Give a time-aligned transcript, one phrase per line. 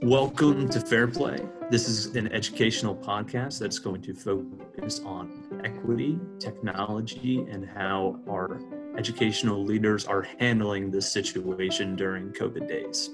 [0.00, 1.40] Welcome to Fair Play.
[1.70, 8.60] This is an educational podcast that's going to focus on equity, technology, and how our
[8.96, 13.10] educational leaders are handling this situation during COVID days.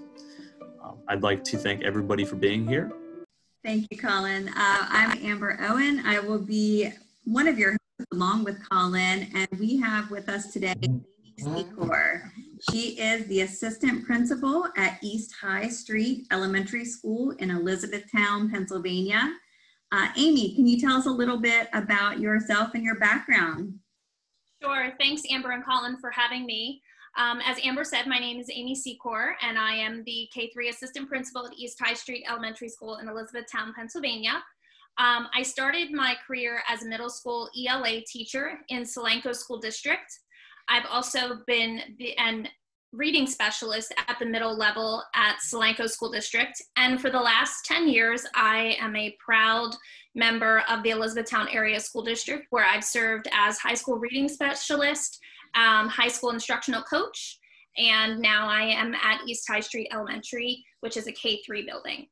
[0.82, 2.92] Um, I'd like to thank everybody for being here.
[3.64, 4.48] Thank you, Colin.
[4.48, 6.02] Uh, I'm Amber Owen.
[6.04, 6.92] I will be
[7.24, 11.00] one of your hosts along with Colin, and we have with us today Amy
[11.38, 12.30] Secor.
[12.70, 19.32] She is the assistant principal at East High Street Elementary School in Elizabethtown, Pennsylvania.
[19.92, 23.74] Uh, Amy, can you tell us a little bit about yourself and your background?
[24.62, 24.92] Sure.
[24.98, 26.82] Thanks, Amber and Colin, for having me.
[27.16, 31.08] Um, as Amber said, my name is Amy Secor, and I am the K-3 assistant
[31.08, 34.42] principal at East High Street Elementary School in Elizabethtown, Pennsylvania.
[34.98, 40.06] Um, I started my career as a middle school ELA teacher in Solanco School District.
[40.68, 42.48] I've also been the, an
[42.94, 46.60] reading specialist at the middle level at Solanco School District.
[46.76, 49.74] And for the last 10 years, I am a proud
[50.14, 55.18] member of the Elizabethtown Area School District, where I've served as high school reading specialist,
[55.56, 57.38] um, high school instructional coach,
[57.76, 62.06] and now I am at East High Street Elementary, which is a K 3 building.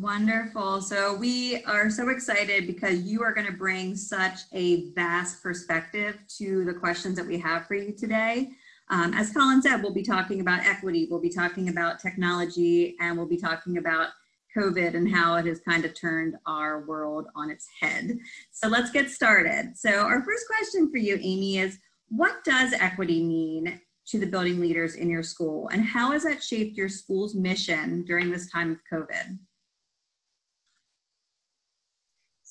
[0.00, 0.80] Wonderful.
[0.80, 6.18] So we are so excited because you are going to bring such a vast perspective
[6.38, 8.50] to the questions that we have for you today.
[8.90, 13.16] Um, as Colin said, we'll be talking about equity, we'll be talking about technology, and
[13.16, 14.08] we'll be talking about
[14.56, 18.18] COVID and how it has kind of turned our world on its head.
[18.50, 19.74] So let's get started.
[19.76, 24.58] So our first question for you, Amy, is what does equity mean to the building
[24.58, 28.72] leaders in your school, and how has that shaped your school's mission during this time
[28.72, 29.38] of COVID?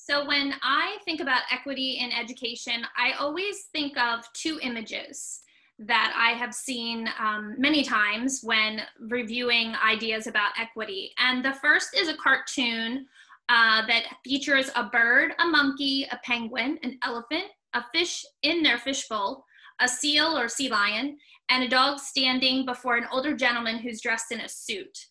[0.06, 5.40] So when I think about equity in education, I always think of two images
[5.78, 11.12] that I have seen um, many times when reviewing ideas about equity.
[11.16, 13.06] And the first is a cartoon
[13.48, 18.76] uh, that features a bird, a monkey, a penguin, an elephant, a fish in their
[18.76, 19.46] fishbowl,
[19.80, 21.16] a seal or sea lion,
[21.48, 25.06] and a dog standing before an older gentleman who's dressed in a suit.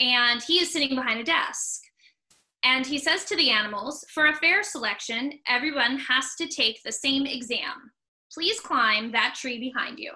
[0.00, 1.81] And he is sitting behind a desk.
[2.64, 6.92] And he says to the animals, for a fair selection, everyone has to take the
[6.92, 7.90] same exam.
[8.32, 10.12] Please climb that tree behind you.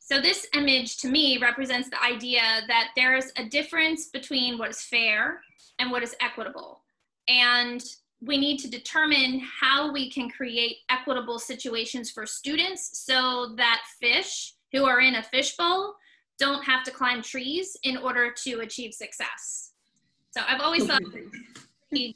[0.00, 4.70] So this image to me represents the idea that there is a difference between what
[4.70, 5.42] is fair
[5.78, 6.82] and what is equitable.
[7.28, 7.84] And
[8.20, 14.54] we need to determine how we can create equitable situations for students so that fish
[14.72, 15.94] who are in a fishbowl
[16.38, 19.72] don't have to climb trees in order to achieve success.
[20.30, 21.02] So I've always thought
[21.94, 22.14] a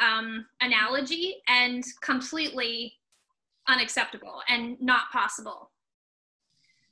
[0.00, 2.94] um, analogy and completely
[3.68, 5.70] unacceptable and not possible.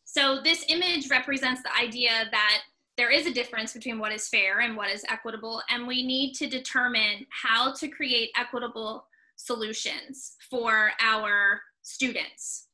[0.04, 2.62] So this image represents the idea that
[2.96, 6.34] there is a difference between what is fair and what is equitable, and we need
[6.34, 9.06] to determine how to create equitable
[9.36, 12.66] solutions for our students.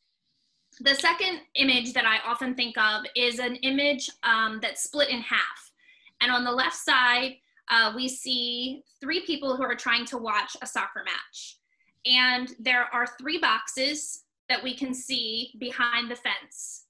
[0.80, 5.20] The second image that I often think of is an image um, that's split in
[5.20, 5.72] half.
[6.20, 7.36] And on the left side,
[7.70, 11.58] uh, we see three people who are trying to watch a soccer match.
[12.04, 16.84] And there are three boxes that we can see behind the fence.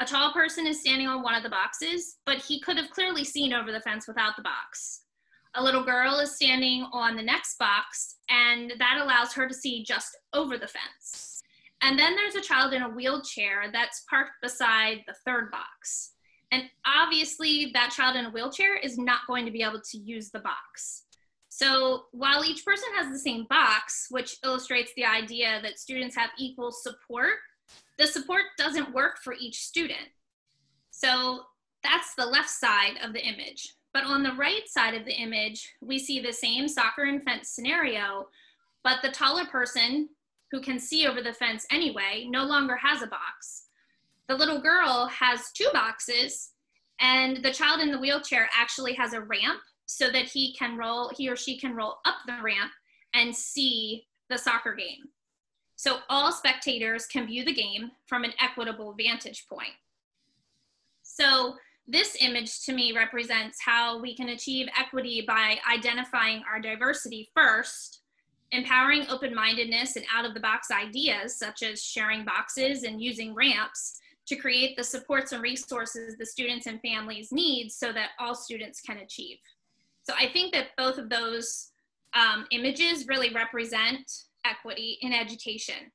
[0.00, 3.24] A tall person is standing on one of the boxes, but he could have clearly
[3.24, 5.02] seen over the fence without the box.
[5.54, 9.82] A little girl is standing on the next box, and that allows her to see
[9.82, 11.42] just over the fence.
[11.82, 16.12] And then there's a child in a wheelchair that's parked beside the third box.
[16.50, 20.30] And obviously, that child in a wheelchair is not going to be able to use
[20.30, 21.04] the box.
[21.48, 26.30] So while each person has the same box, which illustrates the idea that students have
[26.38, 27.38] equal support,
[27.98, 30.08] the support doesn't work for each student.
[30.90, 31.40] So
[31.82, 33.74] that's the left side of the image.
[33.92, 37.50] But on the right side of the image, we see the same soccer and fence
[37.50, 38.28] scenario,
[38.84, 40.08] but the taller person
[40.50, 43.67] who can see over the fence anyway no longer has a box.
[44.28, 46.50] The little girl has two boxes,
[47.00, 51.10] and the child in the wheelchair actually has a ramp so that he can roll,
[51.16, 52.72] he or she can roll up the ramp
[53.14, 55.08] and see the soccer game.
[55.76, 59.72] So all spectators can view the game from an equitable vantage point.
[61.02, 67.30] So this image to me represents how we can achieve equity by identifying our diversity
[67.34, 68.00] first,
[68.52, 74.84] empowering open-mindedness and out-of-the-box ideas such as sharing boxes and using ramps, to create the
[74.84, 79.38] supports and resources the students and families need so that all students can achieve.
[80.02, 81.70] So I think that both of those
[82.14, 84.10] um, images really represent
[84.44, 85.92] equity in education.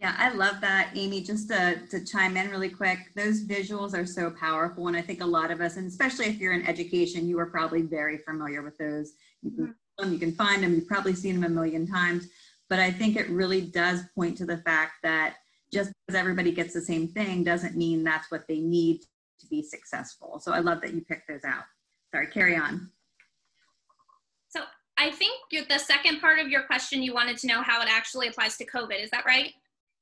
[0.00, 1.22] Yeah, I love that, Amy.
[1.22, 4.88] Just to, to chime in really quick, those visuals are so powerful.
[4.88, 7.46] And I think a lot of us, and especially if you're in education, you are
[7.46, 9.12] probably very familiar with those.
[9.42, 10.12] You can, mm-hmm.
[10.12, 12.28] you can find them, you've probably seen them a million times.
[12.68, 15.36] But I think it really does point to the fact that
[15.72, 19.00] just because everybody gets the same thing doesn't mean that's what they need
[19.40, 20.40] to be successful.
[20.40, 21.64] So I love that you picked those out.
[22.14, 22.90] Sorry, carry on.
[24.48, 24.60] So
[24.96, 25.34] I think
[25.68, 28.66] the second part of your question, you wanted to know how it actually applies to
[28.66, 29.02] COVID.
[29.02, 29.52] Is that right?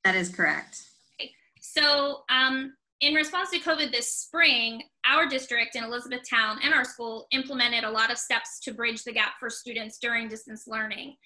[0.04, 0.82] That is correct.
[1.20, 1.32] Okay.
[1.60, 7.26] So um, in response to COVID this spring, our district in Elizabethtown and our school
[7.32, 11.16] implemented a lot of steps to bridge the gap for students during distance learning.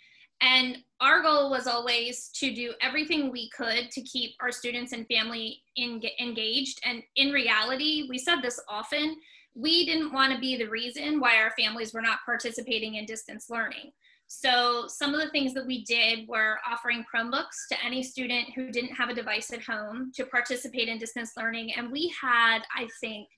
[0.41, 5.07] And our goal was always to do everything we could to keep our students and
[5.07, 6.81] family in, engaged.
[6.85, 9.17] And in reality, we said this often,
[9.55, 13.51] we didn't want to be the reason why our families were not participating in distance
[13.51, 13.91] learning.
[14.29, 18.71] So some of the things that we did were offering Chromebooks to any student who
[18.71, 21.73] didn't have a device at home to participate in distance learning.
[21.75, 23.29] And we had, I think,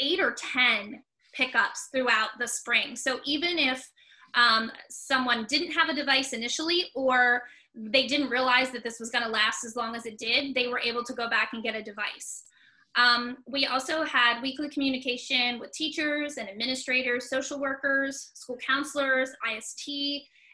[0.00, 1.02] eight or 10
[1.32, 2.96] pickups throughout the spring.
[2.96, 3.88] So even if
[4.34, 7.42] um, someone didn't have a device initially or
[7.74, 10.68] they didn't realize that this was going to last as long as it did, they
[10.68, 12.44] were able to go back and get a device.
[12.96, 19.88] Um, we also had weekly communication with teachers and administrators, social workers, school counselors, IST,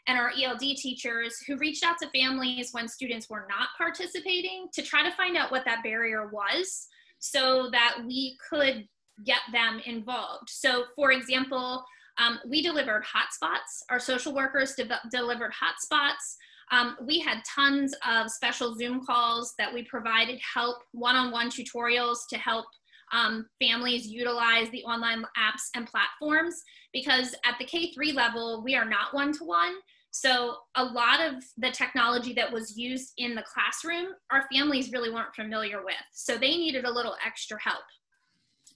[0.05, 4.81] and our ELD teachers who reached out to families when students were not participating to
[4.81, 6.87] try to find out what that barrier was
[7.19, 8.87] so that we could
[9.25, 10.49] get them involved.
[10.49, 11.83] So, for example,
[12.17, 13.83] um, we delivered hotspots.
[13.89, 16.35] Our social workers de delivered hotspots.
[16.71, 22.37] Um, we had tons of special Zoom calls that we provided help, one-on-one tutorials to
[22.37, 22.65] help
[23.13, 26.61] um, families utilize the online apps and platforms
[26.91, 29.75] because at the K3 level, we are not one-to-one.
[29.75, 29.79] -one.
[30.11, 35.11] So a lot of the technology that was used in the classroom, our families really
[35.11, 36.05] weren't familiar with.
[36.11, 37.85] So they needed a little extra help.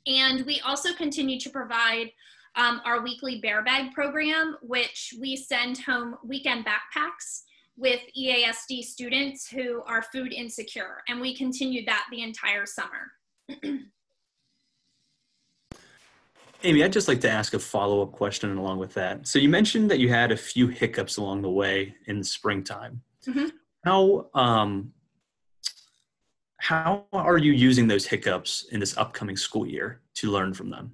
[0.05, 2.11] And we also continue to provide
[2.56, 7.44] um, our weekly bear bag program, which we send home weekend backpacks
[7.77, 11.01] with EASD students who are food insecure.
[11.07, 13.12] And we continued that the entire summer.
[16.63, 19.25] Amy, I'd just like to ask a follow up question along with that.
[19.27, 23.01] So, you mentioned that you had a few hiccups along the way in springtime.
[23.27, 23.48] Mm-hmm.
[23.83, 24.94] How, um,
[26.57, 30.94] how are you using those hiccups in this upcoming school year to learn from them?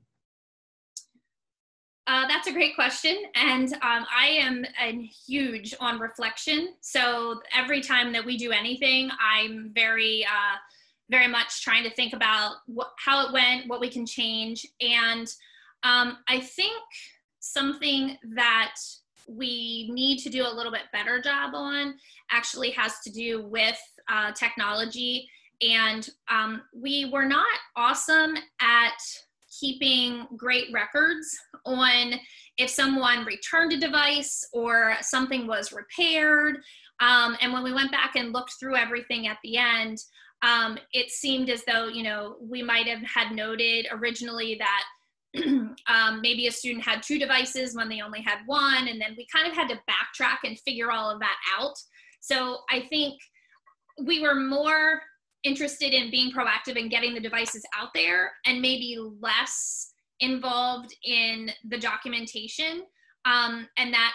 [2.07, 3.15] Uh, that's a great question.
[3.35, 4.65] And um, I am
[5.25, 6.69] huge on reflection.
[6.79, 10.55] So every time that we do anything, I'm very, uh,
[11.09, 12.55] very much trying to think about
[12.97, 14.65] how it went, what we can change.
[14.79, 15.27] And
[15.83, 16.81] um, I think
[17.39, 18.75] something that
[19.27, 21.95] we need to do a little bit better job on
[22.31, 23.77] actually has to do with
[24.07, 25.29] uh, technology.
[25.61, 27.45] And um, we were not
[27.75, 29.01] awesome at
[29.59, 32.13] keeping great records on
[32.57, 36.57] if someone returned a device or something was repaired.
[36.99, 39.99] Um, and when we went back and looked through everything at the end,
[40.41, 44.83] um, it seemed as though, you know, we might have had noted originally that
[45.87, 48.87] um, maybe a student had two devices when they only had one.
[48.87, 51.75] And then we kind of had to backtrack and figure all of that out.
[52.21, 53.19] So I think
[54.03, 55.01] we were more
[55.43, 61.51] interested in being proactive and getting the devices out there and maybe less involved in
[61.69, 62.83] the documentation.
[63.25, 64.13] Um, and that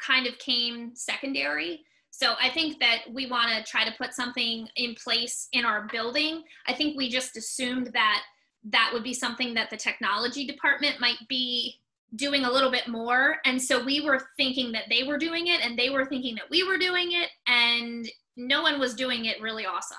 [0.00, 1.84] kind of came secondary.
[2.10, 5.88] So I think that we want to try to put something in place in our
[5.90, 6.44] building.
[6.66, 8.22] I think we just assumed that
[8.70, 11.80] that would be something that the technology department might be
[12.16, 13.38] doing a little bit more.
[13.44, 16.48] And so we were thinking that they were doing it and they were thinking that
[16.50, 19.98] we were doing it and no one was doing it really awesome.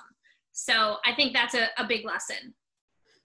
[0.56, 2.54] So I think that's a, a big lesson.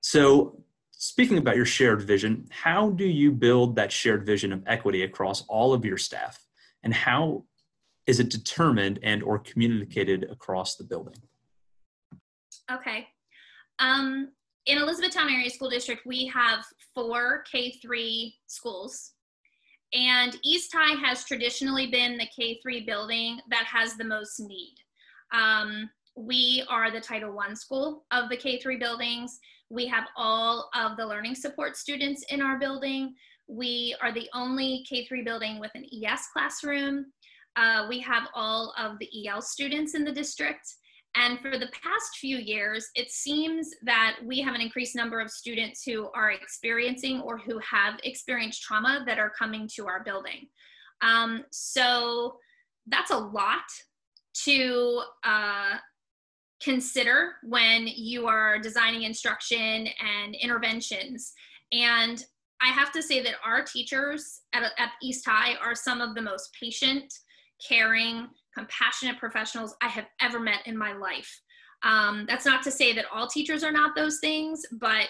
[0.00, 5.04] So speaking about your shared vision, how do you build that shared vision of equity
[5.04, 6.44] across all of your staff?
[6.82, 7.44] And how
[8.08, 11.14] is it determined and or communicated across the building?
[12.70, 13.06] Okay.
[13.78, 14.32] Um,
[14.66, 19.12] in Elizabethtown Area School District, we have four K3 schools.
[19.94, 24.74] And East High has traditionally been the K3 building that has the most need.
[25.32, 29.38] Um, we are the Title I school of the K3 buildings.
[29.68, 33.14] We have all of the learning support students in our building.
[33.48, 37.06] We are the only K3 building with an ES classroom.
[37.56, 40.74] Uh, we have all of the EL students in the district.
[41.16, 45.30] And for the past few years, it seems that we have an increased number of
[45.30, 50.46] students who are experiencing or who have experienced trauma that are coming to our building.
[51.02, 52.36] Um, so
[52.86, 53.64] that's a lot
[54.44, 55.76] to uh,
[56.62, 59.88] consider when you are designing instruction
[60.22, 61.32] and interventions.
[61.72, 62.22] And
[62.60, 66.22] I have to say that our teachers at, at East High are some of the
[66.22, 67.12] most patient,
[67.66, 71.40] caring, compassionate professionals I have ever met in my life.
[71.82, 75.08] Um, that's not to say that all teachers are not those things, but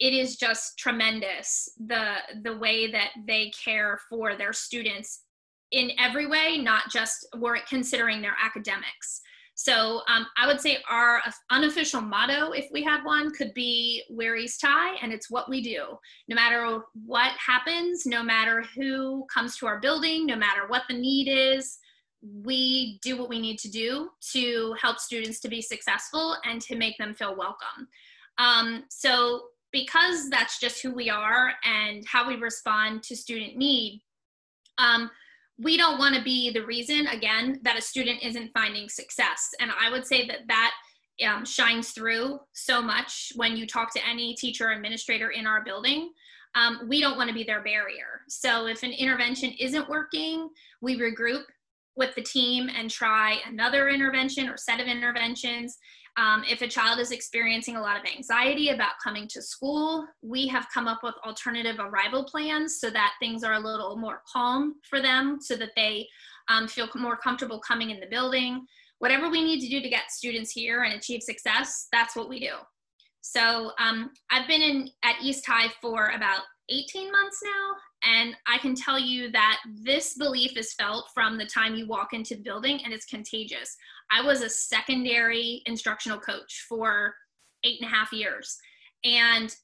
[0.00, 5.24] it is just tremendous the the way that they care for their students
[5.70, 9.20] in every way, not just we're considering their academics.
[9.62, 14.36] So um, I would say our unofficial motto, if we had one, could be "We're
[14.36, 15.98] East High," and it's what we do.
[16.28, 20.96] No matter what happens, no matter who comes to our building, no matter what the
[20.96, 21.76] need is,
[22.22, 26.74] we do what we need to do to help students to be successful and to
[26.74, 27.86] make them feel welcome.
[28.38, 34.00] Um, so because that's just who we are and how we respond to student need,
[34.78, 35.10] um,
[35.62, 39.50] we don't want to be the reason again that a student isn't finding success.
[39.60, 40.72] And i would say that that
[41.26, 45.62] um, shines through so much when you talk to any teacher or administrator in our
[45.62, 46.12] building.
[46.54, 48.22] Um, we don't want to be their barrier.
[48.28, 50.48] So if an intervention isn't working
[50.80, 51.42] we regroup
[51.96, 55.78] with the team and try another intervention or set of interventions
[56.16, 60.46] um, if a child is experiencing a lot of anxiety about coming to school, we
[60.48, 64.74] have come up with alternative arrival plans so that things are a little more calm
[64.88, 66.06] for them so that they
[66.48, 68.66] um, feel more comfortable coming in the building.
[68.98, 72.40] Whatever we need to do to get students here and achieve success, that's what we
[72.40, 72.54] do.
[73.22, 76.40] So um, I've been in at East High for about
[76.70, 81.46] 18 months now, and I can tell you that this belief is felt from the
[81.46, 83.76] time you walk into the building and it's contagious.
[84.10, 87.14] I was a secondary instructional coach for
[87.64, 88.58] eight and a half years.
[89.04, 89.54] And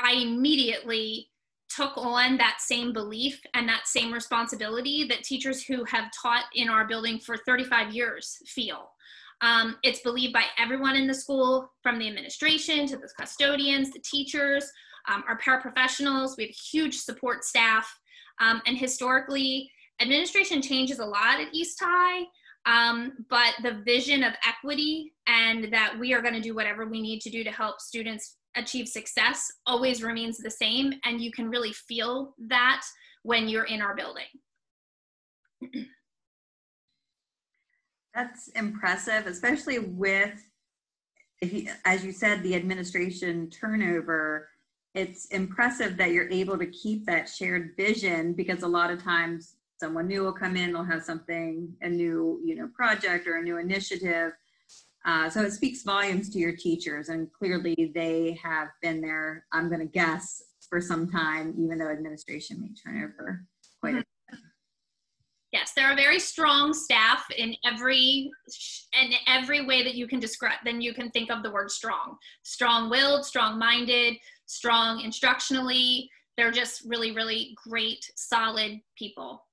[0.00, 1.30] I immediately
[1.68, 6.68] took on that same belief and that same responsibility that teachers who have taught in
[6.68, 8.90] our building for 35 years feel.
[9.40, 14.00] Um, it's believed by everyone in the school, from the administration to the custodians, the
[14.00, 14.70] teachers,
[15.08, 16.36] um, our paraprofessionals.
[16.36, 17.92] We have huge support staff.
[18.40, 19.70] Um, and historically,
[20.00, 22.24] administration changes a lot at East High.
[22.66, 27.00] Um, but the vision of equity and that we are going to do whatever we
[27.00, 30.94] need to do to help students achieve success always remains the same.
[31.04, 32.82] And you can really feel that
[33.22, 34.24] when you're in our building.
[38.14, 40.42] That's impressive, especially with,
[41.84, 44.48] as you said, the administration turnover.
[44.96, 49.56] It's impressive that you're able to keep that shared vision because a lot of times
[49.78, 53.42] someone new will come in, they'll have something, a new, you know, project or a
[53.42, 54.32] new initiative.
[55.04, 59.44] Uh, so it speaks volumes to your teachers, and clearly they have been there.
[59.52, 63.44] I'm going to guess for some time, even though administration may turn over
[63.80, 64.00] quite a mm-hmm.
[64.30, 64.40] bit.
[65.52, 68.30] Yes, there are very strong staff in every
[69.00, 70.58] in every way that you can describe.
[70.64, 76.08] Then you can think of the word strong, strong-willed, strong-minded, strong instructionally.
[76.36, 79.44] They're just really, really great, solid people.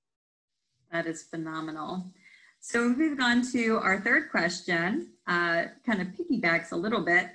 [0.92, 2.12] That is phenomenal.
[2.60, 7.30] So moving on to our third question, uh, kind of piggybacks a little bit.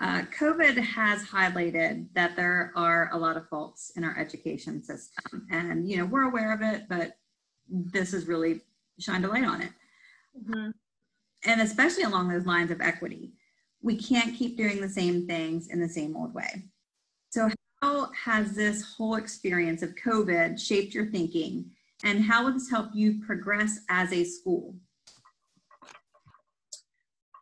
[0.00, 5.46] Uh, COVID has highlighted that there are a lot of faults in our education system,
[5.50, 7.16] and you know we're aware of it, but
[7.68, 8.62] this has really
[8.98, 9.70] shined a light on it.
[10.36, 10.70] Mm-hmm.
[11.46, 13.34] And especially along those lines of equity,
[13.80, 16.64] we can't keep doing the same things in the same old way.
[18.14, 21.70] Has this whole experience of COVID shaped your thinking
[22.04, 24.74] and how will this help you progress as a school?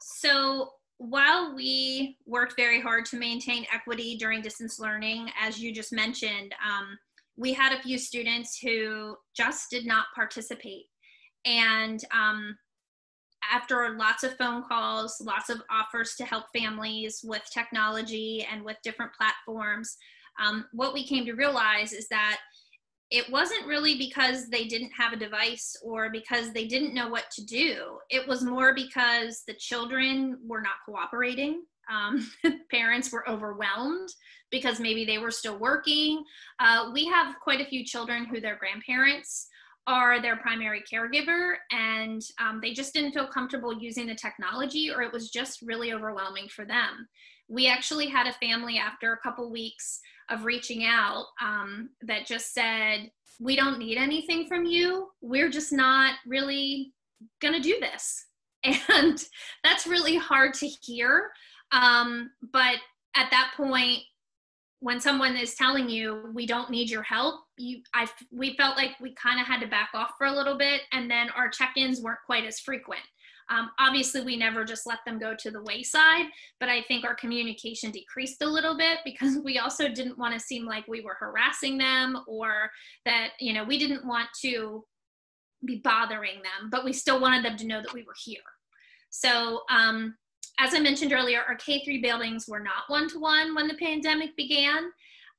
[0.00, 5.92] So while we worked very hard to maintain equity during distance learning, as you just
[5.92, 6.96] mentioned, um,
[7.36, 10.84] we had a few students who just did not participate.
[11.44, 12.56] And um,
[13.50, 18.76] after lots of phone calls, lots of offers to help families with technology and with
[18.84, 19.96] different platforms,
[20.40, 22.38] um, what we came to realize is that
[23.10, 27.30] it wasn't really because they didn't have a device or because they didn't know what
[27.32, 27.98] to do.
[28.08, 31.62] It was more because the children were not cooperating.
[31.92, 32.30] Um,
[32.70, 34.08] parents were overwhelmed
[34.50, 36.24] because maybe they were still working.
[36.58, 39.48] Uh, we have quite a few children who their grandparents
[39.86, 45.02] are their primary caregiver and um, they just didn't feel comfortable using the technology or
[45.02, 47.08] it was just really overwhelming for them.
[47.48, 50.00] We actually had a family after a couple weeks
[50.32, 53.10] of reaching out um, that just said,
[53.40, 55.08] we don't need anything from you.
[55.20, 56.92] We're just not really
[57.40, 58.26] going to do this.
[58.88, 59.18] And
[59.64, 61.30] that's really hard to hear.
[61.72, 62.76] Um, but
[63.16, 63.98] at that point,
[64.78, 68.92] when someone is telling you we don't need your help, you, I, we felt like
[69.00, 72.00] we kind of had to back off for a little bit, and then our check-ins
[72.00, 73.02] weren't quite as frequent.
[73.52, 76.26] Um, obviously, we never just let them go to the wayside,
[76.58, 80.40] but I think our communication decreased a little bit because we also didn't want to
[80.40, 82.70] seem like we were harassing them or
[83.04, 84.84] that, you know, we didn't want to
[85.66, 88.38] be bothering them, but we still wanted them to know that we were here.
[89.10, 90.16] So, um,
[90.58, 93.74] as I mentioned earlier, our K 3 buildings were not one to one when the
[93.74, 94.90] pandemic began.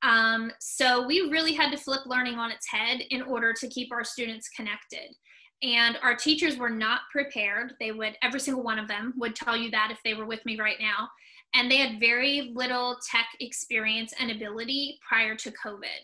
[0.04, 3.92] Um, so we really had to flip learning on its head in order to keep
[3.92, 5.16] our students connected.
[5.64, 7.74] And our teachers were not prepared.
[7.80, 10.46] They would, every single one of them would tell you that if they were with
[10.46, 11.08] me right now.
[11.56, 16.04] And they had very little tech experience and ability prior to COVID.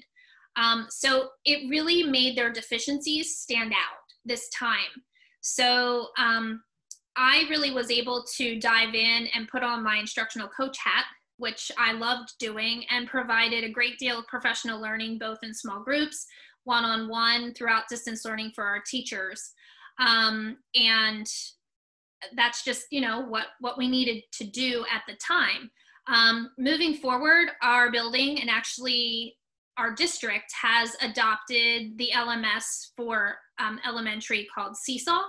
[0.55, 5.03] Um, so it really made their deficiencies stand out this time.
[5.41, 6.61] So um,
[7.17, 11.05] I really was able to dive in and put on my instructional coach hat
[11.39, 15.81] which I loved doing and provided a great deal of professional learning both in small
[15.81, 16.27] groups,
[16.65, 19.53] one on one, throughout distance learning for our teachers.
[20.00, 21.27] Um, and
[22.36, 25.72] that's just you know what what we needed to do at the time.
[26.08, 29.38] Um, moving forward our building and actually
[29.77, 35.22] our district has adopted the lms for um, elementary called seesaw.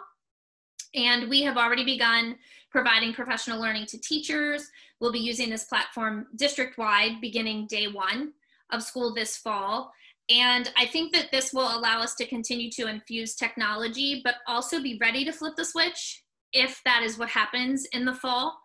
[0.94, 2.36] And we have already begun
[2.70, 4.68] providing professional learning to teachers
[5.00, 8.32] We'll be using this platform district wide beginning day one
[8.70, 9.92] of school this fall.
[10.28, 14.80] And I think that this will allow us to continue to infuse technology, but also
[14.80, 18.58] be ready to flip the switch if that is what happens in the fall,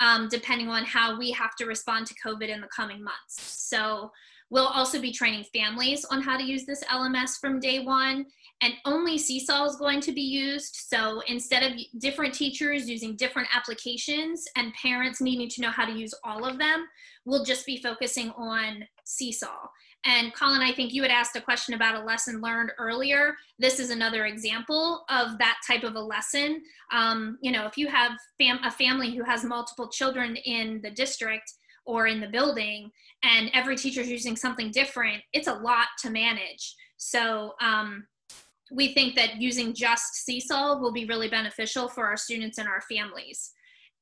[0.00, 3.40] um, depending on how we have to respond to COVID in the coming months.
[3.68, 4.12] So
[4.50, 8.26] we'll also be training families on how to use this LMS from day one
[8.60, 10.74] and only Seesaw is going to be used.
[10.74, 15.92] So instead of different teachers using different applications and parents needing to know how to
[15.92, 16.86] use all of them,
[17.24, 19.68] we'll just be focusing on Seesaw.
[20.04, 23.34] And Colin, I think you had asked a question about a lesson learned earlier.
[23.58, 26.62] This is another example of that type of a lesson.
[26.92, 30.90] Um, you know, if you have fam- a family who has multiple children in the
[30.90, 31.52] district
[31.88, 32.90] or in the building,
[33.24, 36.76] and every teacher is using something different, it's a lot to manage.
[36.98, 38.06] So um,
[38.70, 42.82] we think that using just Seesaw will be really beneficial for our students and our
[42.82, 43.52] families.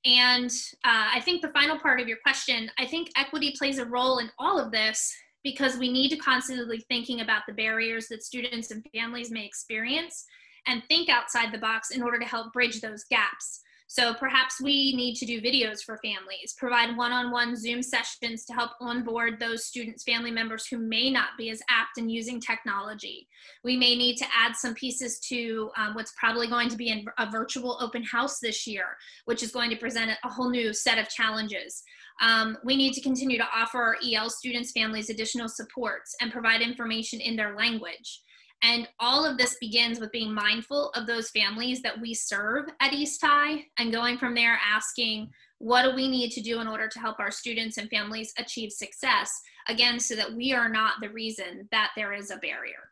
[0.05, 0.51] And
[0.85, 4.19] uh, I think the final part of your question, I think equity plays a role
[4.19, 8.73] in all of this because we need to constantly thinking about the barriers that students
[8.73, 10.25] and families may experience
[10.67, 13.61] and think outside the box in order to help bridge those gaps.
[13.89, 18.73] So perhaps we need to do videos for families, provide one-on-one Zoom sessions to help
[18.81, 23.29] onboard those students, family members who may not be as apt in using technology.
[23.63, 27.31] We may need to add some pieces to um, what's probably going to be a
[27.31, 31.09] virtual open house this year, which is going to present a whole new set of
[31.09, 31.85] challenges.
[32.21, 36.61] Um, we need to continue to offer our EL students, families additional supports and provide
[36.61, 38.23] information in their language.
[38.63, 42.93] And all of this begins with being mindful of those families that we serve at
[42.93, 46.89] East High and going from there asking, what do we need to do in order
[46.89, 49.31] to help our students and families achieve success?
[49.69, 52.91] Again, so that we are not the reason that there is a barrier.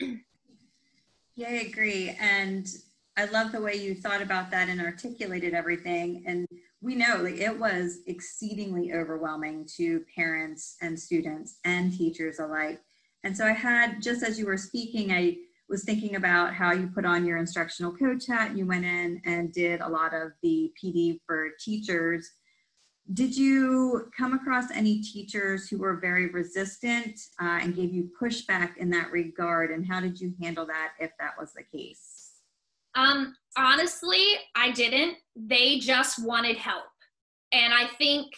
[1.36, 2.16] yeah, I agree.
[2.20, 2.66] And
[3.16, 6.24] I love the way you thought about that and articulated everything.
[6.26, 6.46] And
[6.80, 12.80] we know like it was exceedingly overwhelming to parents and students and teachers alike
[13.24, 16.88] and so I had, just as you were speaking, I was thinking about how you
[16.88, 18.56] put on your instructional coach hat.
[18.56, 22.30] You went in and did a lot of the PD for teachers.
[23.14, 28.76] Did you come across any teachers who were very resistant uh, and gave you pushback
[28.76, 29.70] in that regard?
[29.70, 32.32] And how did you handle that if that was the case?
[32.94, 34.22] Um, honestly,
[34.54, 35.16] I didn't.
[35.34, 36.84] They just wanted help.
[37.52, 38.32] And I think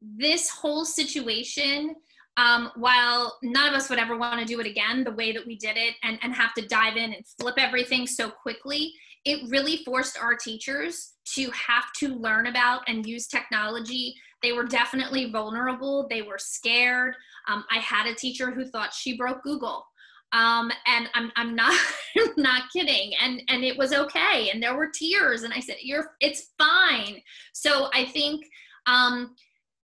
[0.00, 1.96] this whole situation
[2.36, 5.46] um, while none of us would ever want to do it again the way that
[5.46, 8.92] we did it and, and have to dive in and flip everything so quickly,
[9.24, 14.14] it really forced our teachers to have to learn about and use technology.
[14.42, 17.14] They were definitely vulnerable, they were scared.
[17.48, 19.84] Um, I had a teacher who thought she broke Google.
[20.32, 21.80] Um, and I'm, I'm not
[22.36, 26.10] not kidding and and it was okay and there were tears and I said you're
[26.20, 27.22] it's fine
[27.52, 28.44] so I think
[28.86, 29.34] um,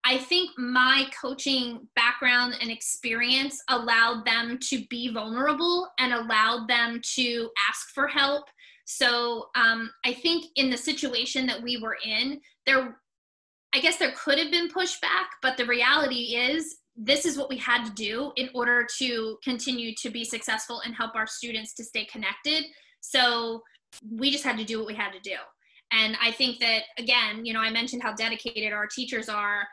[0.04, 7.00] I think my coaching background and experience allowed them to be vulnerable and allowed them
[7.16, 8.44] to ask for help.
[8.86, 12.96] So um, I think in the situation that we were in, there,
[13.74, 17.56] I guess there could have been pushback, but the reality is this is what we
[17.56, 21.84] had to do in order to continue to be successful and help our students to
[21.84, 22.64] stay connected.
[23.00, 23.62] So
[24.10, 25.36] we just had to do what we had to do.
[25.92, 29.66] And I think that, again, you know, I mentioned how dedicated our teachers are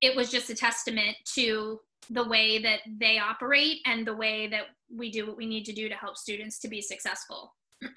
[0.00, 4.66] it was just a testament to the way that they operate and the way that
[4.94, 7.54] we do what we need to do to help students to be successful.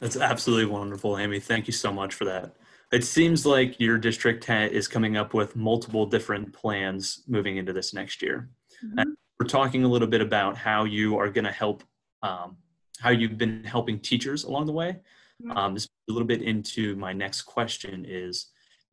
[0.00, 1.40] That's absolutely wonderful, Amy.
[1.40, 2.54] Thank you so much for that.
[2.92, 7.92] It seems like your district is coming up with multiple different plans moving into this
[7.92, 8.48] next year.
[8.84, 9.10] Mm-hmm.
[9.40, 11.82] we're talking a little bit about how you are going to help,
[12.22, 12.56] um,
[13.00, 15.00] how you've been helping teachers along the way.
[15.42, 15.56] Mm-hmm.
[15.56, 18.46] Um, a little bit into my next question is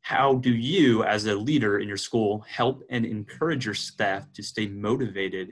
[0.06, 4.44] how do you as a leader in your school help and encourage your staff to
[4.44, 5.52] stay motivated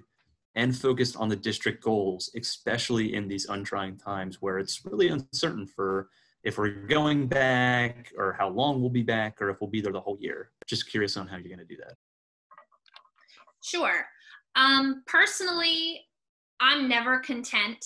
[0.53, 5.65] and focused on the district goals especially in these untrying times where it's really uncertain
[5.65, 6.09] for
[6.43, 9.93] if we're going back or how long we'll be back or if we'll be there
[9.93, 10.51] the whole year.
[10.67, 11.95] Just curious on how you're going to do that.
[13.63, 14.05] Sure.
[14.55, 16.01] Um, personally,
[16.59, 17.83] I'm never content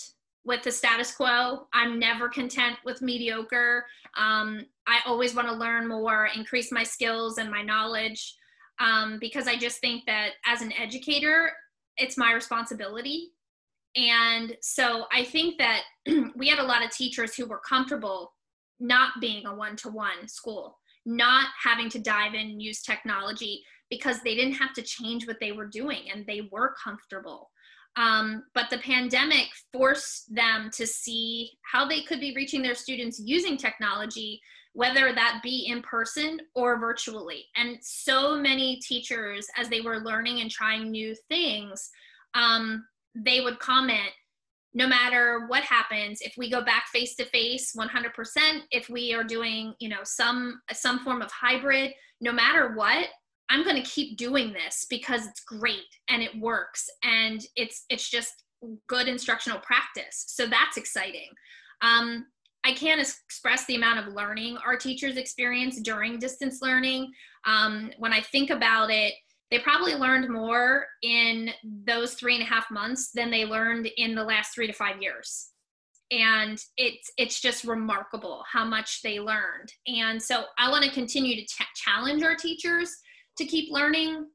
[0.47, 1.67] with the status quo.
[1.73, 3.86] I'm never content with mediocre.
[4.17, 8.33] Um, I always want to learn more, increase my skills and my knowledge
[8.79, 11.51] um, because I just think that as an educator,
[11.97, 13.33] it's my responsibility.
[13.97, 15.81] And so I think that
[16.36, 18.33] we had a lot of teachers who were comfortable
[18.79, 23.63] not being a one to one school, not having to dive in and use technology
[23.89, 27.49] because they didn't have to change what they were doing and they were comfortable.
[27.97, 33.19] Um, but the pandemic forced them to see how they could be reaching their students
[33.19, 34.39] using technology,
[34.73, 37.45] whether that be in person or virtually.
[37.55, 41.89] And so many teachers, as they were learning and trying new things,
[42.36, 44.12] um, they would comment,
[44.75, 49.23] no matter what happens if we go back face to face 100% if we are
[49.23, 53.07] doing you know some some form of hybrid no matter what
[53.49, 58.10] i'm going to keep doing this because it's great and it works and it's it's
[58.10, 58.43] just
[58.88, 60.25] good instructional practice.
[60.27, 61.29] So that's exciting.
[61.81, 62.25] Um,
[62.65, 67.12] i can't express the amount of learning our teachers experience during distance learning.
[67.45, 69.13] Um, when i think about it
[69.51, 74.13] they probably learned more in those three and a half months than they learned in
[74.13, 75.51] the last three to five years.
[76.12, 79.71] And it's it's just remarkable how much they learned.
[79.88, 82.97] And so i want to continue to challenge our teachers
[83.38, 84.28] to keep learning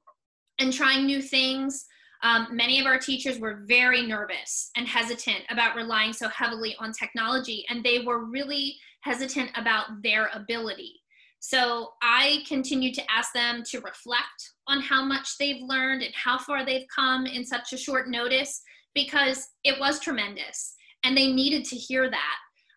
[0.58, 1.86] and trying new things
[2.24, 6.92] um, many of our teachers were very nervous and hesitant about relying so heavily on
[6.92, 11.02] technology and they were really hesitant about their ability
[11.44, 16.38] so I continued to ask them to reflect on how much they've learned and how
[16.38, 18.62] far they've come in such a short notice
[18.94, 22.36] because it was tremendous and they needed to hear that.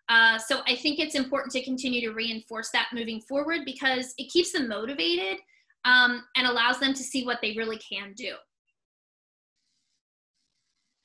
[0.10, 4.32] Uh, so I think it's important to continue to reinforce that moving forward because it
[4.32, 5.38] keeps them motivated
[5.86, 8.34] um, and allows them to see what they really can do.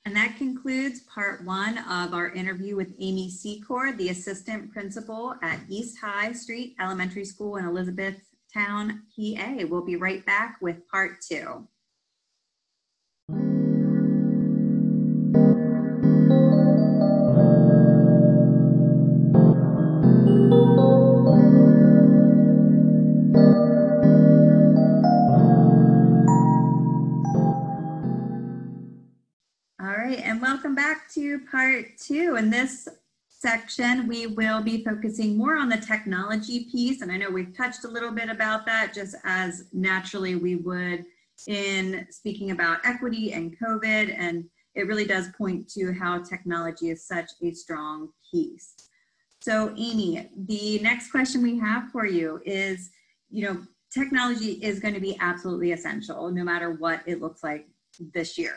[0.05, 5.59] And that concludes part one of our interview with Amy Secor, the assistant principal at
[5.69, 9.55] East High Street Elementary School in Elizabethtown, PA.
[9.69, 11.67] We'll be right back with part two.
[30.41, 32.35] Welcome back to part two.
[32.35, 32.89] In this
[33.29, 37.01] section, we will be focusing more on the technology piece.
[37.01, 41.05] And I know we've touched a little bit about that just as naturally we would
[41.47, 44.13] in speaking about equity and COVID.
[44.17, 48.73] And it really does point to how technology is such a strong piece.
[49.39, 52.89] So Amy, the next question we have for you is,
[53.29, 53.61] you know,
[53.93, 57.65] technology is going to be absolutely essential no matter what it looks like
[58.13, 58.55] this year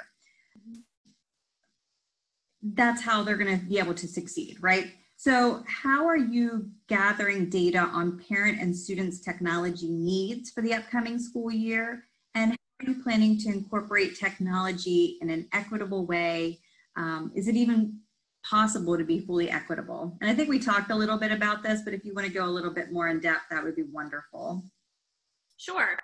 [2.72, 4.92] that's how they're going to be able to succeed, right?
[5.16, 11.18] So, how are you gathering data on parent and students' technology needs for the upcoming
[11.18, 12.04] school year?
[12.34, 16.60] And how are you planning to incorporate technology in an equitable way?
[16.96, 18.00] Um, is it even
[18.44, 20.16] possible to be fully equitable?
[20.20, 22.32] And I think we talked a little bit about this, but if you want to
[22.32, 24.64] go a little bit more in depth, that would be wonderful.
[25.56, 25.96] Sure.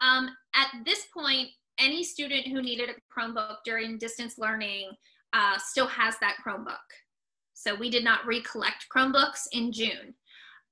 [0.00, 4.90] Um, at this point, any student who needed a Chromebook during distance learning
[5.36, 6.88] uh, still has that Chromebook.
[7.52, 10.14] So we did not recollect Chromebooks in June.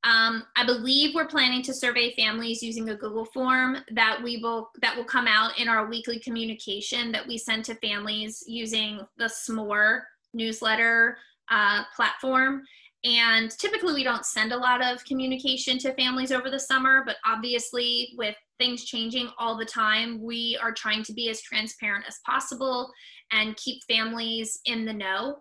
[0.05, 4.70] Um, I believe we're planning to survey families using a Google form that we will
[4.83, 9.29] that will come out in our weekly communication that we send to families using the
[9.29, 11.16] SMORE newsletter
[11.50, 12.62] uh, platform.
[13.04, 17.16] And typically, we don't send a lot of communication to families over the summer, but
[17.26, 22.20] obviously, with things changing all the time, we are trying to be as transparent as
[22.24, 22.90] possible
[23.30, 25.36] and keep families in the know.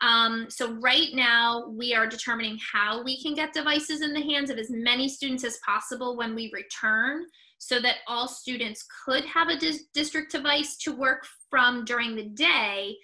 [0.00, 4.48] Um, so right now we are determining how we can get devices in the hands
[4.48, 7.24] of as many students as possible when we return
[7.58, 12.28] so that all students could have a dis district device to work from during the
[12.28, 12.94] day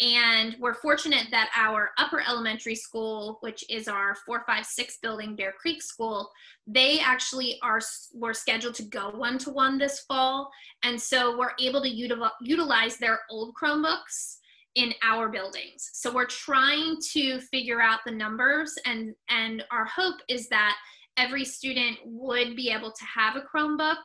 [0.00, 5.82] and we're fortunate that our upper elementary school, which is our 456 building, Bear Creek
[5.82, 6.30] School,
[6.66, 7.80] they actually are
[8.14, 10.50] were scheduled to go one to one this fall.
[10.82, 14.38] And so we're able to util- utilize their old Chromebooks
[14.74, 15.90] in our buildings.
[15.92, 20.76] So we're trying to figure out the numbers and and our hope is that
[21.18, 23.96] every student would be able to have a Chromebook.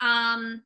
[0.00, 0.62] Um,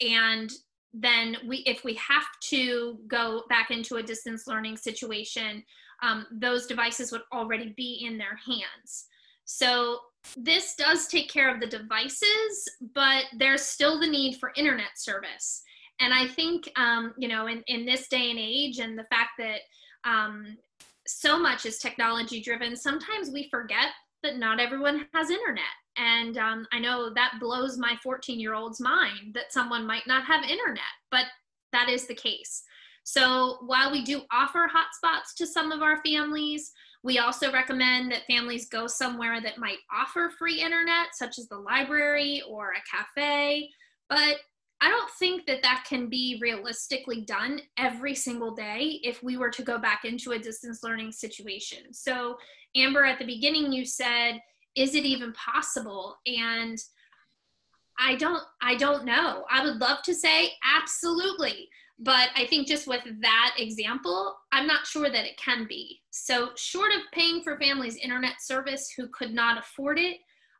[0.00, 0.50] and
[0.92, 5.62] then we if we have to go back into a distance learning situation
[6.02, 9.06] um, those devices would already be in their hands.
[9.44, 10.00] So
[10.36, 15.62] this does take care of the devices but there's still the need for internet service.
[16.00, 19.30] And i think um, you know in, in this day and age and the fact
[19.38, 19.60] that
[20.04, 20.56] um,
[21.06, 23.88] so much is technology driven sometimes we forget
[24.22, 25.64] that not everyone has internet
[25.96, 30.24] and um, I know that blows my 14 year old's mind that someone might not
[30.24, 31.26] have internet, but
[31.72, 32.62] that is the case.
[33.04, 38.26] So while we do offer hotspots to some of our families, we also recommend that
[38.28, 43.68] families go somewhere that might offer free internet, such as the library or a cafe.
[44.08, 44.36] But
[44.82, 49.50] I don't think that that can be realistically done every single day if we were
[49.50, 51.94] to go back into a distance learning situation.
[51.94, 52.36] So,
[52.74, 54.40] Amber, at the beginning, you said
[54.74, 56.16] is it even possible?
[56.26, 56.78] And
[57.98, 59.44] i don't i don't know.
[59.50, 61.68] I would love to say absolutely.
[61.98, 66.00] But i think just with that example i'm not sure that it can be.
[66.10, 70.16] So short of paying for families internet service who could not afford it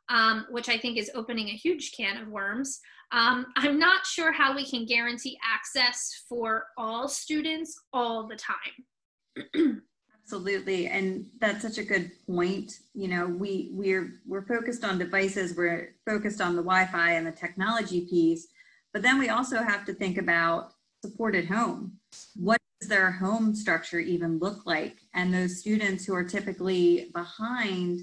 [0.09, 2.79] um, which i think is opening a huge can of worms
[3.11, 9.77] um, i'm not sure how we can guarantee access for all students all the time
[10.23, 12.79] Absolutely, and that's such a good point.
[12.93, 17.31] You know, we we're we're focused on devices, we're focused on the Wi-Fi and the
[17.31, 18.47] technology piece,
[18.93, 20.71] but then we also have to think about
[21.03, 21.97] support at home.
[22.35, 24.95] What does their home structure even look like?
[25.13, 27.99] And those students who are typically behind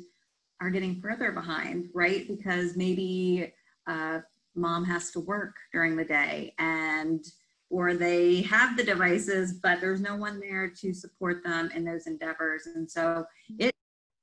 [0.61, 2.29] are getting further behind, right?
[2.29, 3.55] Because maybe
[3.87, 4.21] uh,
[4.61, 7.25] mom has to work during the day and
[7.71, 12.09] or they have the devices, but there's no one there to support them in those
[12.09, 12.67] endeavors.
[12.67, 13.25] And so
[13.59, 13.73] it,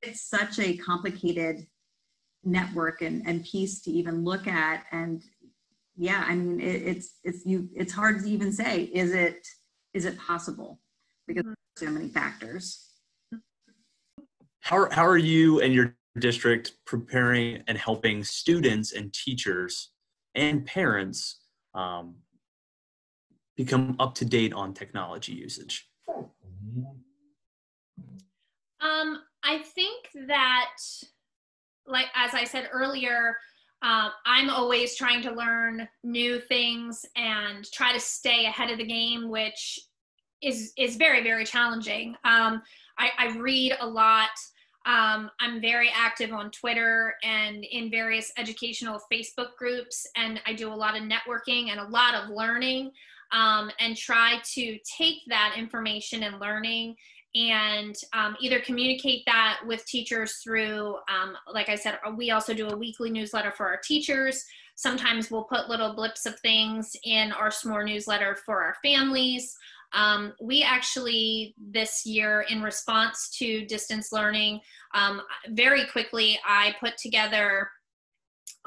[0.02, 1.65] it's such a complicated
[2.43, 4.84] network and, and piece to even look at.
[4.91, 5.23] And
[5.95, 9.47] yeah, I mean, it, it's, it's, you, it's hard to even say, is it,
[9.93, 10.82] is it possible?
[11.26, 11.86] Because mm-hmm.
[11.86, 12.84] so many factors.
[14.60, 19.91] How how are you and your district preparing and helping students and teachers
[20.38, 21.41] and parents
[21.73, 22.15] um,
[23.58, 25.89] become up to date on technology usage?
[28.80, 30.76] Um, I think that,
[31.86, 33.36] like as I said earlier,
[33.82, 38.86] uh, I'm always trying to learn new things and try to stay ahead of the
[38.86, 39.80] game, which
[40.41, 42.15] is is very very challenging.
[42.23, 42.62] Um,
[43.00, 44.30] I, I, read a lot.
[44.88, 50.71] Um, I'm very active on Twitter and in various educational Facebook groups, and I do
[50.71, 52.91] a lot of networking and a lot of learning
[53.34, 56.95] um, and try to take that information and learning
[57.36, 62.69] and um, either communicate that with teachers through, um, like I said, we also do
[62.69, 64.45] a weekly newsletter for our teachers.
[64.76, 69.58] Sometimes we'll put little blips of things in our SMORE newsletter for our families.
[69.93, 74.60] Um, we actually, this year, in response to distance learning,
[74.93, 77.69] um, very quickly, I put together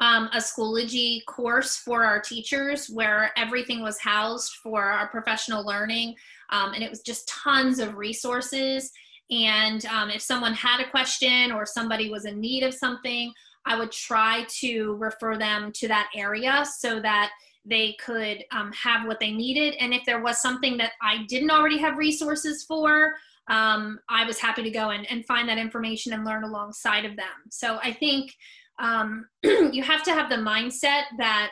[0.01, 6.15] um, a Schoology course for our teachers where everything was housed for our professional learning.
[6.51, 8.91] Um, and it was just tons of resources.
[9.31, 13.33] And um, if someone had a question or somebody was in need of something,
[13.67, 17.31] I would try to refer them to that area so that
[17.65, 19.75] they could um, have what they needed.
[19.81, 23.13] And if there was something that I didn't already have resources for,
[23.49, 27.17] um, I was happy to go and, and find that information and learn alongside of
[27.17, 27.27] them.
[27.51, 28.33] So I think
[28.79, 31.51] um, you have to have the mindset that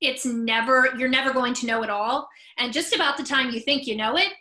[0.00, 3.58] it's never you're never going to know it all and just about the time you
[3.58, 4.32] think you know it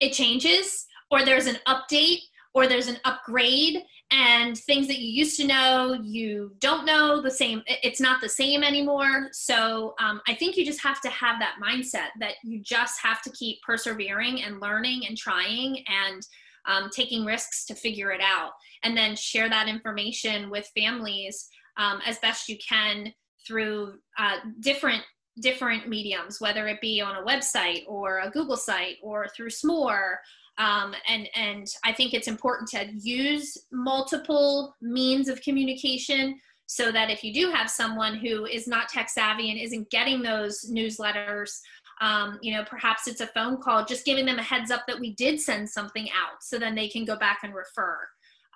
[0.00, 2.18] it changes or there's an update
[2.54, 7.30] or there's an upgrade and things that you used to know you don't know the
[7.30, 11.40] same it's not the same anymore so um, i think you just have to have
[11.40, 16.26] that mindset that you just have to keep persevering and learning and trying and
[16.66, 22.00] um, taking risks to figure it out, and then share that information with families um,
[22.06, 23.12] as best you can
[23.46, 25.02] through uh, different
[25.40, 30.18] different mediums, whether it be on a website or a Google site or through SMORE.
[30.58, 37.10] Um, and and I think it's important to use multiple means of communication so that
[37.10, 41.60] if you do have someone who is not tech savvy and isn't getting those newsletters
[42.00, 45.00] Um, you know, perhaps it's a phone call, just giving them a heads up that
[45.00, 47.98] we did send something out so then they can go back and refer.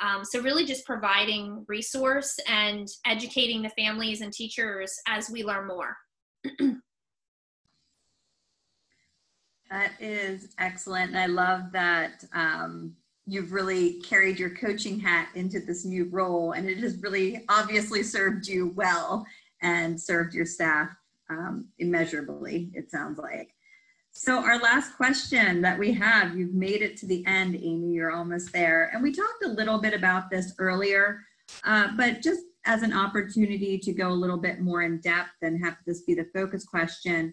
[0.00, 5.66] Um, so really just providing resource and educating the families and teachers as we learn
[5.66, 5.96] more.
[9.70, 11.10] that is excellent.
[11.10, 12.94] And I love that um,
[13.26, 18.02] you've really carried your coaching hat into this new role and it has really obviously
[18.02, 19.24] served you well
[19.62, 20.88] and served your staff
[21.30, 23.54] um, immeasurably, it sounds like.
[24.12, 28.10] So our last question that we have, you've made it to the end, Amy, you're
[28.10, 28.90] almost there.
[28.92, 31.20] And we talked a little bit about this earlier,
[31.62, 35.64] uh, but just as an opportunity to go a little bit more in depth and
[35.64, 37.32] have this be the focus question,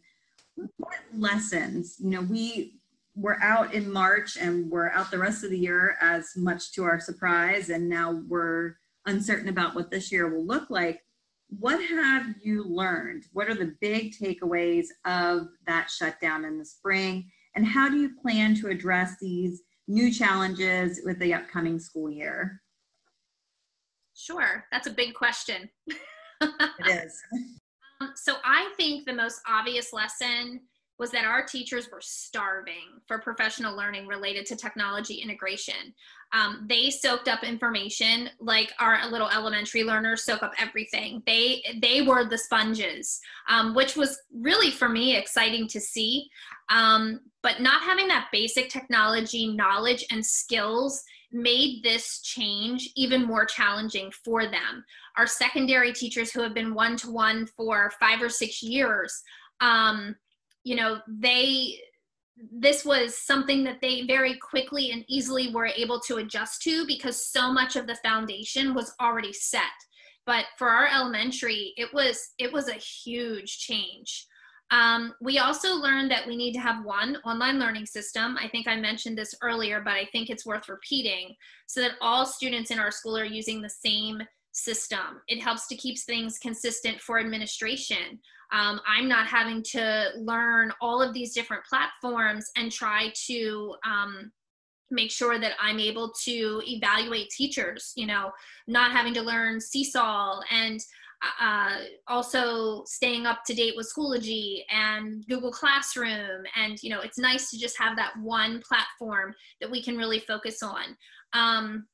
[1.14, 2.74] lessons, you know, we
[3.18, 6.84] we're out in March and we're out the rest of the year as much to
[6.84, 7.70] our surprise.
[7.70, 8.76] And now we're
[9.08, 11.02] uncertain about what this year will look like.
[11.50, 13.26] What have you learned?
[13.34, 17.32] What are the big takeaways of that shutdown in the spring?
[17.56, 22.62] And how do you plan to address these new challenges with the upcoming school year?
[24.14, 25.70] Sure, that's a big question.
[26.42, 27.20] it is.
[28.00, 30.62] Um, so I think the most obvious lesson
[31.00, 35.94] was that our teachers were starving for professional learning related to technology integration.
[36.34, 41.22] Um, they soaked up information like our little elementary learners soak up everything.
[41.26, 46.30] They they were the sponges, um, which was really for me exciting to see.
[46.70, 53.46] Um, but not having that basic technology knowledge and skills made this change even more
[53.46, 54.84] challenging for them.
[55.18, 59.22] Our secondary teachers who have been one to one for five or six years
[59.62, 60.16] um,
[60.68, 61.80] you know they
[62.52, 67.26] this was something that they very quickly and easily were able to adjust to because
[67.32, 69.78] so much of the foundation was already set.
[70.28, 74.28] But for our elementary it was it was a huge change.
[74.70, 78.38] Um, we also learned that we need to have one online learning system.
[78.38, 81.34] I think i mentioned this earlier but i think it's worth repeating
[81.66, 84.22] so that all students in our school are using the same
[84.58, 85.22] system.
[85.28, 88.20] It helps to keep things consistent for administration.
[88.54, 94.32] Um, i'm not having to learn all of these different platforms and try to um,
[94.90, 98.32] make sure that i'm able to evaluate teachers you know
[98.66, 100.80] not having to learn seesaw and
[101.42, 106.44] uh, also staying up to date with schoology and google classroom.
[106.56, 110.20] And you know it's nice to just have that one platform that we can really
[110.20, 110.96] focus on.
[111.34, 111.88] Um,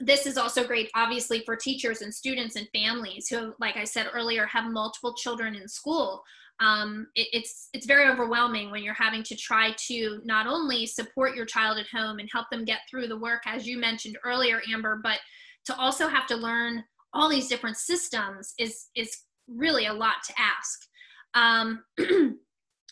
[0.00, 4.06] this is also great obviously for teachers and students and families who like i said
[4.12, 6.22] earlier have multiple children in school.
[6.62, 11.34] Um, it, it's it's very overwhelming when you're having to try to not only support
[11.34, 14.60] your child at home and help them get through the work as you mentioned earlier
[14.70, 15.20] amber but
[15.64, 19.16] to also have to learn all these different systems is is
[19.48, 20.80] really a lot to ask.
[21.34, 21.84] Um,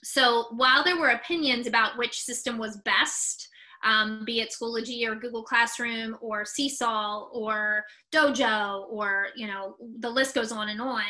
[0.04, 3.48] so while there were opinions about which system was best
[3.84, 10.10] um, be it Schoology or Google Classroom or Seesaw or Dojo or, you know, the
[10.10, 11.04] list goes on and on.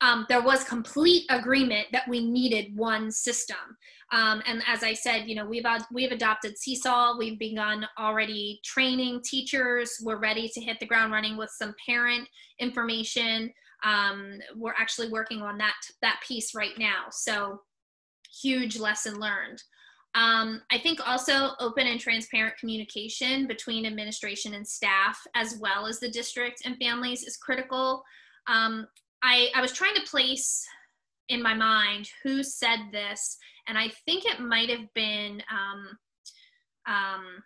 [0.00, 3.56] Um, there was complete agreement that we needed one system.
[4.12, 7.16] Um, and as I said, you know, we've ad- we've adopted Seesaw.
[7.16, 9.98] We've begun already training teachers.
[10.02, 13.52] We're ready to hit the ground running with some parent information.
[13.82, 17.06] Um, we're actually working on that that piece right now.
[17.10, 17.60] So
[18.42, 19.62] huge lesson learned.
[20.14, 25.98] Um, I think also open and transparent communication between administration and staff, as well as
[25.98, 28.04] the district and families, is critical.
[28.46, 28.86] Um,
[29.22, 30.64] I, I was trying to place
[31.28, 35.98] in my mind who said this, and I think it might have been um,
[36.86, 37.42] um,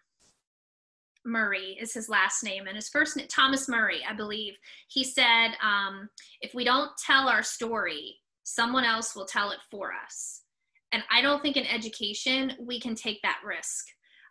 [1.24, 4.54] Murray is his last name, and his first name Thomas Murray, I believe.
[4.88, 6.08] He said, um,
[6.40, 10.42] "If we don't tell our story, someone else will tell it for us."
[10.92, 13.86] And I don't think in education we can take that risk.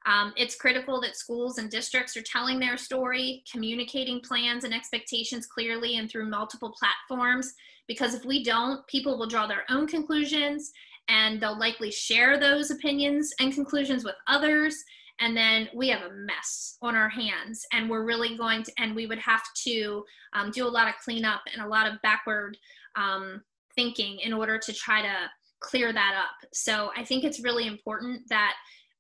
[0.05, 5.45] Um, it's critical that schools and districts are telling their story, communicating plans and expectations
[5.45, 7.53] clearly and through multiple platforms.
[7.87, 10.71] Because if we don't, people will draw their own conclusions
[11.09, 14.75] and they'll likely share those opinions and conclusions with others.
[15.19, 17.65] And then we have a mess on our hands.
[17.73, 20.03] And we're really going to, and we would have to
[20.33, 22.57] um, do a lot of cleanup and a lot of backward
[22.95, 23.41] um,
[23.75, 25.29] thinking in order to try to
[25.59, 26.49] clear that up.
[26.53, 28.53] So I think it's really important that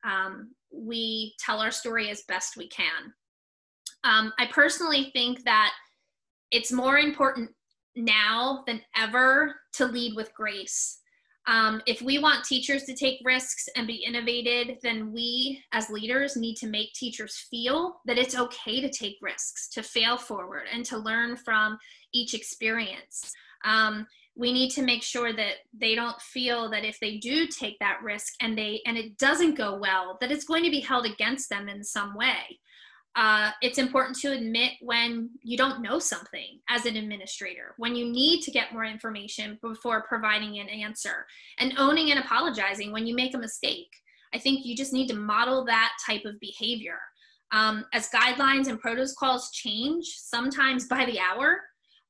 [0.03, 3.13] um, we tell our story as best we can.
[4.03, 5.71] Um, I personally think that
[6.51, 7.51] it's more important
[7.95, 10.99] now than ever to lead with grace.
[11.47, 16.35] Um, if we want teachers to take risks and be innovative, then we as leaders
[16.35, 20.83] need to make teachers feel that it's okay to take risks, to fail forward, and
[20.85, 21.77] to learn from
[22.13, 23.31] each experience.
[23.63, 24.05] Um,
[24.37, 28.01] we need to make sure that they don't feel that if they do take that
[28.03, 31.49] risk and they and it doesn't go well that it's going to be held against
[31.49, 32.59] them in some way
[33.17, 38.05] uh, it's important to admit when you don't know something as an administrator, when you
[38.05, 41.25] need to get more information before providing an answer,
[41.57, 43.89] and owning and apologizing when you make a mistake.
[44.35, 46.99] I think you just need to model that type of behavior.
[47.51, 51.61] Um, as guidelines and protocols change, sometimes by the hour,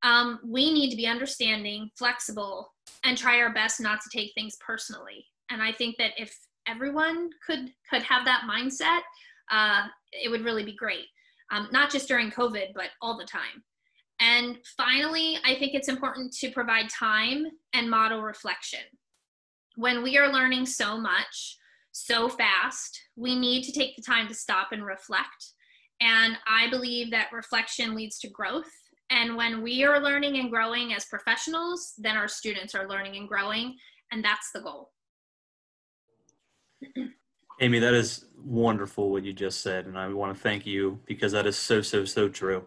[0.04, 2.74] um, we need to be understanding, flexible,
[3.04, 5.26] and try our best not to take things personally.
[5.50, 6.36] And I think that if
[6.68, 9.02] everyone could could have that mindset,
[9.52, 11.06] uh, it would really be great.
[11.52, 13.64] Um, not just during COVID, but all the time.
[14.20, 18.82] And finally, I think it's important to provide time and model reflection.
[19.76, 21.58] When we are learning so much,
[21.92, 25.54] so fast, we need to take the time to stop and reflect.
[26.02, 28.72] And I believe that reflection leads to growth.
[29.10, 33.28] And when we are learning and growing as professionals, then our students are learning and
[33.28, 33.76] growing.
[34.12, 34.92] And that's the goal.
[37.60, 41.32] Amy, that is wonderful what you just said, and I want to thank you because
[41.32, 42.64] that is so, so, so true.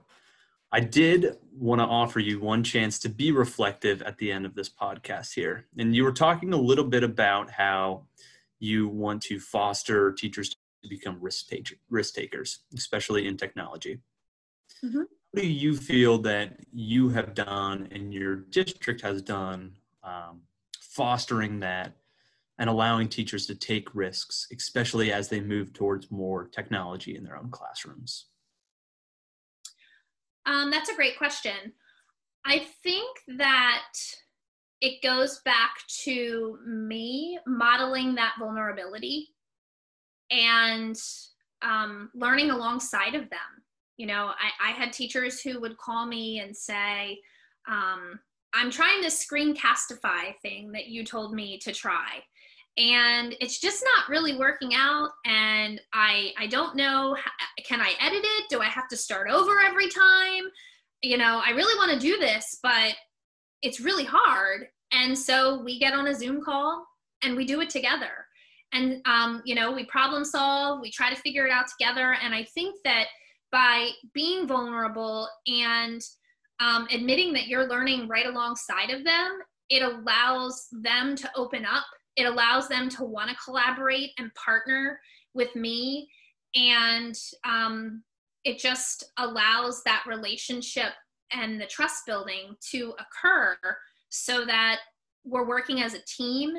[0.72, 4.54] I did want to offer you one chance to be reflective at the end of
[4.54, 5.66] this podcast here.
[5.78, 8.06] And you were talking a little bit about how
[8.58, 13.98] you want to foster teachers to become risk, takers, especially in technology.
[14.84, 15.02] Mm-hmm.
[15.34, 19.72] Do you feel that you have done and your district has done
[20.02, 20.40] um,
[20.80, 21.92] fostering that
[22.58, 27.36] and allowing teachers to take risks, especially as they move towards more technology in their
[27.36, 28.26] own classrooms?
[30.46, 31.72] Um, that's a great question.
[32.44, 33.92] I think that
[34.80, 35.70] it goes back
[36.04, 39.28] to me modeling that vulnerability
[40.30, 40.96] and
[41.62, 43.59] um, learning alongside of them.
[44.00, 47.20] You know, I, I, had teachers who would call me and say,
[47.68, 48.18] um,
[48.54, 52.22] I'm trying this screencastify thing that you told me to try.
[52.78, 55.10] And it's just not really working out.
[55.26, 57.14] And i i don't know
[57.62, 58.46] can i edit it?
[58.48, 60.44] Do i have to start over every time?
[61.02, 62.94] You know i really want to do this but
[63.60, 64.68] it's really hard.
[64.94, 66.86] And so we get on a zoom call
[67.22, 68.24] and we do it together.
[68.72, 72.16] And um, you know we problem solve we try to figure it out together.
[72.22, 73.08] And i think that
[73.52, 76.00] by being vulnerable and
[76.60, 79.38] um, admitting that you're learning right alongside of them
[79.68, 81.84] it allows them to open up
[82.16, 85.00] it allows them to want to collaborate and partner
[85.34, 86.08] with me
[86.54, 88.02] and um,
[88.44, 90.92] it just allows that relationship
[91.32, 93.56] and the trust building to occur
[94.08, 94.80] so that
[95.24, 96.56] we're working as a team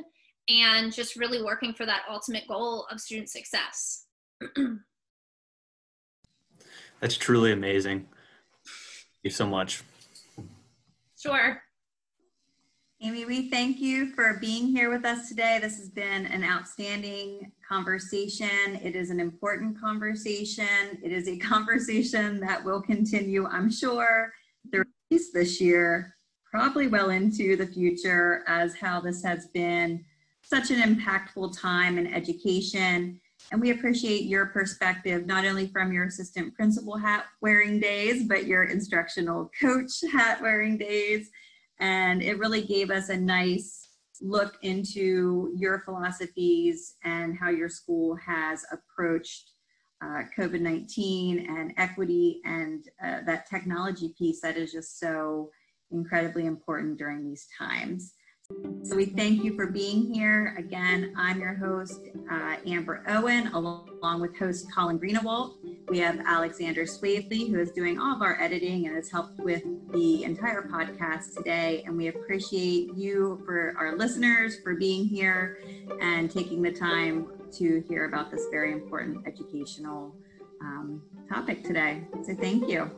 [0.48, 4.06] and just really working for that ultimate goal of student success.
[7.02, 8.08] That's truly amazing.
[8.64, 9.84] Thank you so much.
[11.20, 11.62] Sure.
[13.02, 15.58] Amy, we thank you for being here with us today.
[15.60, 18.76] This has been an outstanding conversation.
[18.84, 21.00] It is an important conversation.
[21.04, 24.32] It is a conversation that will continue, I'm sure,
[24.72, 26.16] through this year,
[26.52, 30.06] probably well into the future, as how this has been
[30.44, 33.20] such an impactful time in education.
[33.52, 38.46] And we appreciate your perspective, not only from your assistant principal hat wearing days, but
[38.46, 41.30] your instructional coach hat wearing days
[41.82, 43.90] and it really gave us a nice
[44.22, 49.52] look into your philosophies and how your school has approached
[50.04, 55.50] uh, COVID 19 and equity and uh, that technology piece that is just so
[55.92, 58.14] incredibly important during these times.
[58.84, 60.56] So we thank you for being here.
[60.58, 65.56] Again, I'm your host, uh, Amber Owen, along with host Colin Greenewalt.
[65.88, 69.64] We have Alexander Swavely, who is doing all of our editing and has helped with
[69.94, 71.84] the entire podcast today.
[71.86, 75.60] And we appreciate you, for our listeners, for being here
[76.02, 80.16] and taking the time to hear about this very important educational
[80.62, 82.04] um, topic today.
[82.26, 82.92] So thank you.